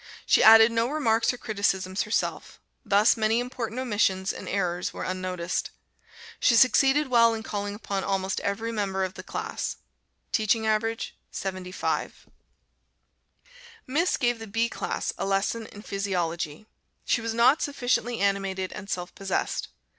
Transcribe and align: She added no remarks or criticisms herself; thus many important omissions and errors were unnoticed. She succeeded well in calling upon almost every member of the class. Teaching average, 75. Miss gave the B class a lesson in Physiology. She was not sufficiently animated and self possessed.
She 0.25 0.41
added 0.41 0.71
no 0.71 0.89
remarks 0.89 1.31
or 1.31 1.37
criticisms 1.37 2.01
herself; 2.01 2.59
thus 2.83 3.15
many 3.15 3.39
important 3.39 3.79
omissions 3.79 4.33
and 4.33 4.49
errors 4.49 4.91
were 4.91 5.03
unnoticed. 5.03 5.69
She 6.39 6.55
succeeded 6.55 7.09
well 7.09 7.35
in 7.35 7.43
calling 7.43 7.75
upon 7.75 8.03
almost 8.03 8.39
every 8.39 8.71
member 8.71 9.03
of 9.03 9.13
the 9.13 9.21
class. 9.21 9.75
Teaching 10.31 10.65
average, 10.65 11.15
75. 11.29 12.25
Miss 13.85 14.17
gave 14.17 14.39
the 14.39 14.47
B 14.47 14.69
class 14.69 15.13
a 15.19 15.25
lesson 15.27 15.67
in 15.67 15.83
Physiology. 15.83 16.65
She 17.05 17.21
was 17.21 17.35
not 17.35 17.61
sufficiently 17.61 18.21
animated 18.21 18.73
and 18.73 18.89
self 18.89 19.13
possessed. 19.13 19.67